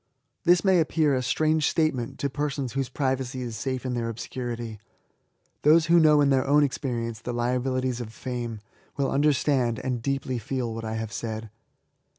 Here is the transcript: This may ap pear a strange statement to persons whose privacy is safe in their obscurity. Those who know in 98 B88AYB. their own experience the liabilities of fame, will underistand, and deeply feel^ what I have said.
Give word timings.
This 0.45 0.65
may 0.65 0.79
ap 0.81 0.89
pear 0.89 1.13
a 1.13 1.21
strange 1.21 1.69
statement 1.69 2.17
to 2.17 2.27
persons 2.31 2.73
whose 2.73 2.89
privacy 2.89 3.43
is 3.43 3.55
safe 3.55 3.85
in 3.85 3.93
their 3.93 4.09
obscurity. 4.09 4.79
Those 5.61 5.85
who 5.85 5.99
know 5.99 6.21
in 6.21 6.29
98 6.29 6.29
B88AYB. 6.29 6.31
their 6.31 6.47
own 6.55 6.63
experience 6.63 7.19
the 7.19 7.33
liabilities 7.35 8.01
of 8.01 8.11
fame, 8.11 8.61
will 8.97 9.09
underistand, 9.11 9.77
and 9.83 10.01
deeply 10.01 10.39
feel^ 10.39 10.73
what 10.73 10.83
I 10.83 10.95
have 10.95 11.13
said. 11.13 11.51